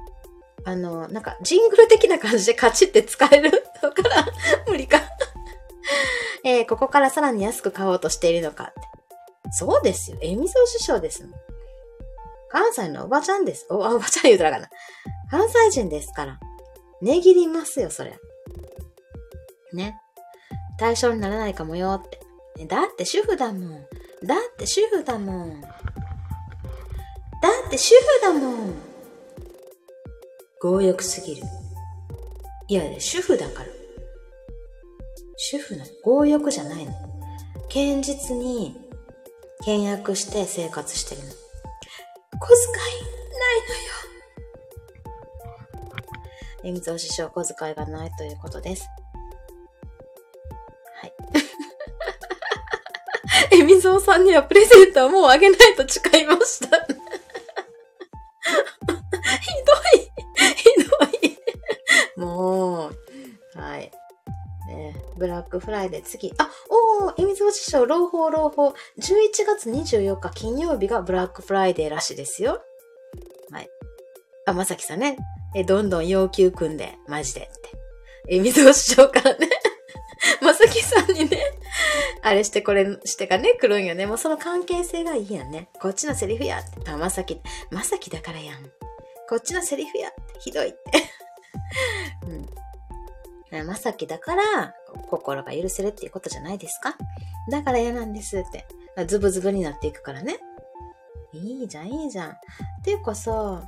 [0.66, 4.26] あの、なんか、ジングル的な感じでカチって使えるのから
[4.68, 5.02] 無理か
[6.44, 8.82] えー、ここからさらに安く買おうとしているのかって。
[9.52, 10.18] そうですよ。
[10.22, 11.34] えみぞ師匠ですもん。
[12.50, 13.66] 関西のおばちゃんです。
[13.70, 14.70] お、おばちゃん言うたらかな。
[15.32, 16.40] 関西人ですから。
[17.02, 18.20] 値切りますよ、それ。
[19.74, 20.00] ね。
[20.78, 22.20] 対象にならないかもよって。
[22.66, 23.88] だって主婦だもん。
[24.26, 25.62] だって主婦だもん。
[25.62, 25.70] だっ
[27.70, 28.74] て主婦だもん。
[30.62, 31.44] 強欲すぎる。
[32.68, 33.70] いや、主婦だから。
[35.38, 35.86] 主婦の。
[36.04, 36.92] 強欲じゃないの。
[37.70, 38.76] 堅実に
[39.66, 41.28] 倹約して生活してるの。
[41.30, 41.36] 小
[42.50, 42.70] 遣い
[43.38, 43.80] ないのよ。
[46.64, 48.90] えみつお師匠、小遣いがないということです。
[53.52, 56.68] えみぞうさんにはプレゼントをもうあげないと誓いました。
[58.48, 60.12] ひどい。
[60.56, 62.26] ひどい。
[62.26, 62.96] もう、
[63.60, 63.92] はい。
[64.68, 66.32] ね、ブラックフライデー次。
[66.38, 68.70] あ、おー、えみぞう師匠、朗報朗報。
[68.70, 68.74] 11
[69.46, 72.62] 月24日金曜日がブラックフライデーらしいですよ。
[73.52, 73.70] はい。
[74.46, 75.18] あ、まさきさんね。
[75.56, 77.72] え、どんどん要求組んで、マジでって。
[78.30, 79.50] えみぞう師匠からね。
[80.42, 81.38] まさきさんにね、
[82.22, 84.06] あれしてこれしてがね、来るんよね。
[84.06, 85.70] もうその関係性がいいやんね。
[85.82, 86.90] こっちのセリフやって。
[86.90, 87.40] あ、まさき、
[87.72, 88.64] まさきだからやん。
[89.30, 90.40] こっちのセリフやって。
[90.40, 90.80] ひどいって。
[93.54, 93.68] うん。
[93.68, 94.76] まさきだから、
[95.10, 96.96] 心が許せるっていうことじゃないですか
[97.50, 98.68] だから嫌なんですって。
[99.06, 100.40] ズブズブになっていくからね。
[101.34, 102.38] いいじゃん、いいじゃん。
[102.84, 103.64] ていうかさ、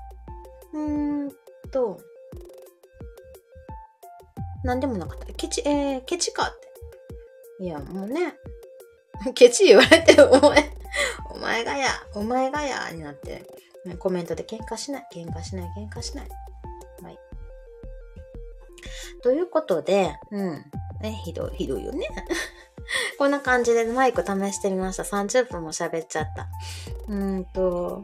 [0.74, 1.32] うーん
[1.72, 2.00] と、
[4.64, 5.34] なんでもなかった。
[5.34, 7.64] ケチ、えー、ケチかって。
[7.64, 8.36] いや、もうね、
[9.36, 10.72] ケチ言われて、お前、
[11.34, 13.46] お前がや、お前がや、になって、
[14.00, 16.30] コメントで喧嘩しない、喧嘩しない、喧嘩しない。
[17.04, 17.20] はい。
[19.24, 20.66] ということで、うん。
[21.02, 22.08] ね、ひどい、ひどいよね。
[23.18, 25.04] こんな感じでマイク試してみました。
[25.04, 26.48] 30分も喋っちゃった。
[27.08, 28.04] うんと、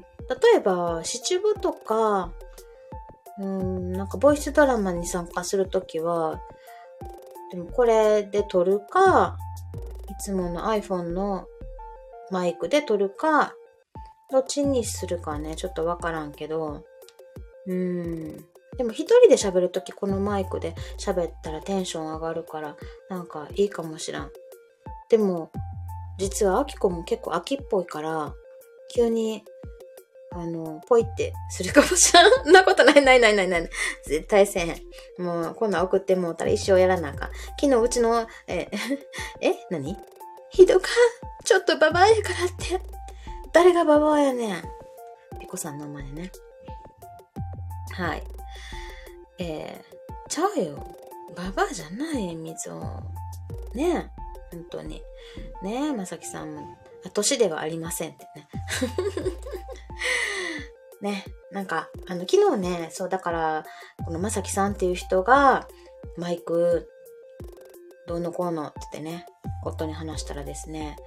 [0.52, 2.32] 例えば、七部とか、
[3.40, 6.42] うん、なんかボイスドラマに参加するときは、
[7.52, 9.38] でもこれで撮るか、
[10.10, 11.48] いつもの iPhone の
[12.32, 13.54] マイクで撮るか、
[14.32, 16.84] どっちにするかね、ちょっとわからんけど、
[17.68, 18.38] うん。
[18.78, 22.76] でも一人で喋るときこのマイクで喋ったらテンション上がるから、
[23.10, 24.32] なんかいいかもしらん。
[25.10, 25.52] でも、
[26.18, 28.34] 実はアキコも結構秋っぽいから、
[28.94, 29.44] 急に
[30.40, 32.32] あの、ポイってするかもしらん。
[32.32, 33.70] そんなことないないないないない。
[34.06, 34.76] 絶対せん。
[35.18, 37.30] もう、こんな送ってもうたら一生やらなあかん。
[37.60, 38.70] 昨日うちの、え、
[39.42, 39.98] え、何？
[40.50, 40.88] ひどか
[41.44, 42.80] ちょっとババアやからって。
[43.52, 44.64] 誰がババアやねん。
[45.40, 46.32] ピコさんの前ね。
[47.94, 48.24] はい。
[49.40, 50.96] えー、ちゃうよ。
[51.36, 52.80] ババアじゃない、水を。
[53.74, 54.28] ねえ。
[54.52, 55.02] 本当に。
[55.64, 56.77] ねえ、まさきさんも。
[57.14, 58.48] 年ではありませんってね。
[61.02, 63.66] ね、なんか、あの、昨日ね、そう、だから、
[64.04, 65.68] このまさきさんっていう人が、
[66.18, 66.90] マイク、
[68.08, 69.26] どうのこうのって言ってね、
[69.64, 70.98] 夫に話したらですね、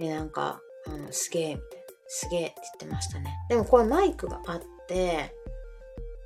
[0.00, 3.38] で、なんか、あの、すげえ、みたいな、すげえって言ってましたね。
[3.48, 5.34] でもこれマイクがあって、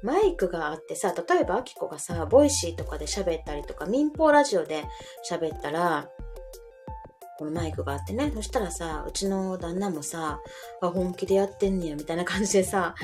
[0.02, 4.84] マイクがあってさ、例えばアキコがさ、ボイシーとかで喋ったりとか、民放ラジオで
[5.28, 6.08] 喋ったら、
[7.38, 8.30] このマイクがあってね。
[8.34, 10.40] そしたらさ、うちの旦那もさ、
[10.80, 12.94] あ、本気でやってんねや、みたいな感じでさ、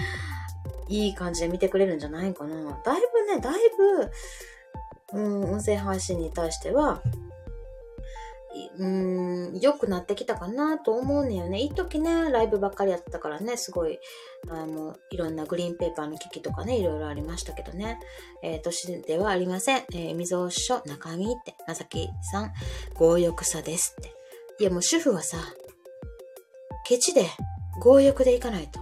[0.88, 2.80] いい感じで見てくれるんじゃないかな。
[2.84, 3.60] だいぶね、だい
[5.12, 7.02] ぶ、うん、音声配信に対しては、
[8.78, 11.60] うーん、良くなってきたかなと思うねよね。
[11.60, 13.98] 一時ね、ライブばっかりやってたからね、すごい、
[14.48, 18.00] あの、いろんなグリーンペーパーの機器とかね、いろいろありましたけどね。
[18.42, 19.78] えー、年ではありません。
[19.92, 22.52] えー、みぞ書、中身って、まさきさん、
[22.94, 24.17] 強欲さですって。
[24.60, 25.36] いやもう主婦はさ、
[26.84, 27.26] ケチで、
[27.80, 28.80] 強欲でいかないと。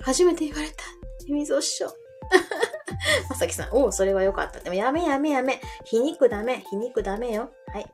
[0.00, 0.84] 初めて言われた。
[1.28, 1.86] みぞ師匠。
[3.28, 4.60] まさきさん、おお、それはよかった。
[4.60, 5.60] でもやめやめやめ。
[5.84, 6.64] 皮肉ダメ。
[6.70, 7.50] 皮肉ダメよ。
[7.74, 7.86] はい。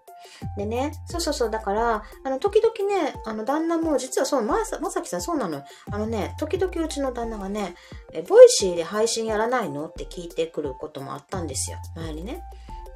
[0.57, 5.65] でね、そうそうそう、だから、あの、時々ね、あの、旦那も、実はそう、まさ、まさきさんそうなの。
[5.91, 7.75] あのね、時々うちの旦那がね、
[8.13, 9.87] え、ボイシーで配信やらないの？
[9.87, 11.79] って聞いてくることもあったんですよ。
[11.97, 12.45] 前にね。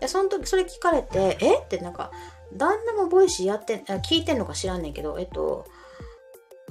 [0.00, 1.58] で、その時、それ聞かれて、え？
[1.58, 2.12] ってなんか、
[2.56, 5.64] 旦那もボイシーやってん、聞いてんのか知らんねんけど、えっと、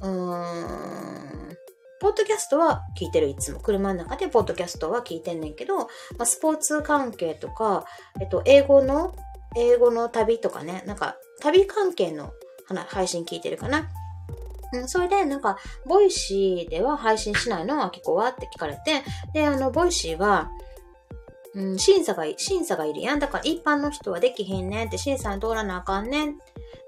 [0.02, 1.58] うーん、
[2.00, 3.60] ポッドキャストは聞いてる、いつも。
[3.60, 5.86] 車の中でポッドキャストは聞いてんねんけど、ま
[6.20, 7.86] あ、スポーツ関係とか、
[8.20, 9.16] えっと、英語の、
[9.56, 12.34] 英語の旅とかね、なんか、旅関係の
[12.88, 13.90] 配信聞いてるかな。
[14.74, 19.04] うん、それで、なんか、ボイシーでは配信しないのあきこはって聞かれて、
[19.34, 20.50] で、あの、ボイシーは、
[21.56, 23.20] うん、審査が、審査がいるやん。
[23.20, 26.38] だから一般の人はできへんねんって、審査に通らなあかんねん。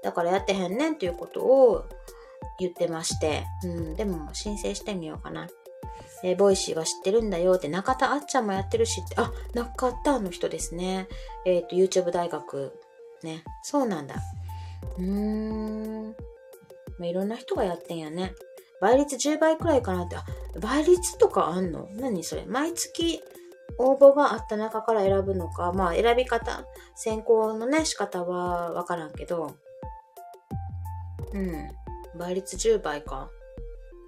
[0.02, 1.84] だからやってへんねんっていうことを
[2.58, 3.44] 言ってまして。
[3.64, 5.48] うん、でも申請してみようかな。
[6.24, 11.08] えー、ボイシーは知ってるんだよって、中田あっちゃんもやってるしって、あ、中田の人ですね。
[11.44, 12.72] えっ、ー、と、YouTube 大学。
[13.22, 13.44] ね。
[13.62, 14.16] そうなんだ。
[14.98, 16.16] うーん。
[16.98, 18.32] ま、いろんな人がやってんやね。
[18.80, 20.24] 倍率10倍くらいかなって、あ、
[20.60, 21.88] 倍率とかあんの？
[21.94, 22.44] 何それ？
[22.46, 23.22] 毎月
[23.78, 26.64] 応募があった中から選ぶのか、まあ選び方、
[26.94, 29.56] 選考のね、仕方はわからんけど、
[31.32, 31.70] うん。
[32.18, 33.30] 倍率10倍か。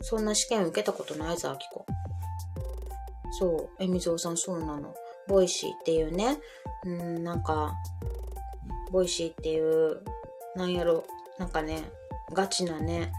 [0.01, 1.85] そんな試験受けたことないぞ、あきこ。
[3.39, 4.95] そう、えみぞうさんそうなの。
[5.27, 6.39] ボイシーっていうね、
[6.85, 7.75] うん、なんか、
[8.91, 10.03] ボイシーっていう、
[10.57, 11.05] なんやろ、
[11.39, 11.91] なんかね、
[12.33, 13.13] ガチなね、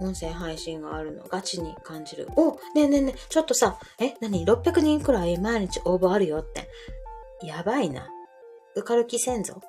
[0.00, 1.24] 音声配信があるの。
[1.24, 2.28] ガチに感じる。
[2.36, 6.68] おねえねえねえ、ちょっとさ、え、なに ?600 人くらい毎日応募あるよって。
[7.42, 8.08] やばいな。
[8.74, 9.60] 受かる気せんぞ。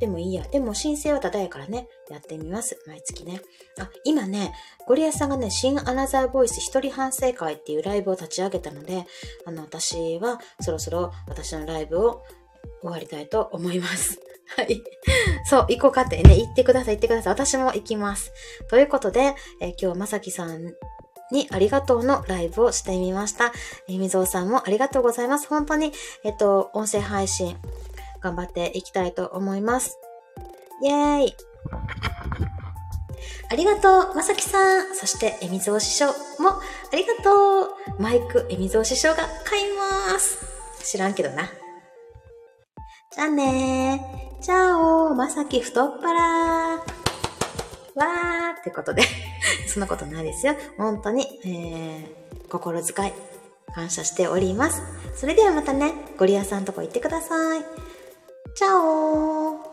[0.00, 0.44] でもいいや。
[0.44, 2.78] でも申請はただやからね、やってみます。
[2.86, 3.40] 毎月ね。
[3.80, 4.52] あ、今ね、
[4.86, 9.06] ゴリアさんがね、新アナザーボイス一人反省会っていうライブを立ち上げたので、
[9.44, 12.22] あの、私はそろそろ私のライブを
[12.80, 14.20] 終わりたいと思います。
[14.56, 14.82] はい。
[15.44, 17.32] そう、行こうかってね、行ってください、行ってください。
[17.32, 18.32] 私も行きます。
[18.68, 20.74] ということで、え今日まさきさん
[21.30, 23.52] にありがとうのライブをしてみました。
[23.88, 25.48] えみぞうさんもありがとうございます。
[25.48, 25.92] 本当に、
[26.24, 27.56] えっと、音声配信、
[28.20, 29.98] 頑張っていきたいと思います。
[30.82, 31.36] イェーイ
[33.50, 34.94] ありがとう、まさきさん。
[34.94, 36.06] そして、えみぞう師匠
[36.38, 36.60] もあ
[36.92, 38.02] りがとう。
[38.02, 40.38] マイク、えみぞう師匠が買います。
[40.84, 41.50] 知らんけどな。
[43.10, 44.42] じゃあねー。
[44.42, 49.02] チャオまさき太っ腹わーってことで
[49.66, 50.54] そんなことないですよ。
[50.76, 53.12] 本当に、えー、心遣い、
[53.74, 54.82] 感謝しております。
[55.16, 57.64] それではまたね、ゴリアさんとこ行ってください。
[58.54, 59.67] チャオ